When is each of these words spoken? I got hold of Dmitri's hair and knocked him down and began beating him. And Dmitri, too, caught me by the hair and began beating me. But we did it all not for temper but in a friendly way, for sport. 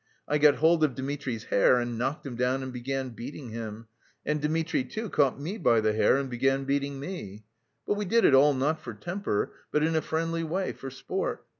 I 0.27 0.39
got 0.39 0.55
hold 0.55 0.83
of 0.83 0.95
Dmitri's 0.95 1.43
hair 1.43 1.79
and 1.79 1.95
knocked 1.95 2.25
him 2.25 2.35
down 2.35 2.63
and 2.63 2.73
began 2.73 3.09
beating 3.09 3.49
him. 3.51 3.85
And 4.25 4.41
Dmitri, 4.41 4.83
too, 4.83 5.11
caught 5.11 5.39
me 5.39 5.59
by 5.59 5.79
the 5.79 5.93
hair 5.93 6.17
and 6.17 6.27
began 6.27 6.63
beating 6.63 6.99
me. 6.99 7.45
But 7.85 7.93
we 7.97 8.05
did 8.05 8.25
it 8.25 8.33
all 8.33 8.55
not 8.55 8.81
for 8.81 8.95
temper 8.95 9.53
but 9.71 9.83
in 9.83 9.95
a 9.95 10.01
friendly 10.01 10.43
way, 10.43 10.71
for 10.73 10.89
sport. 10.89 11.45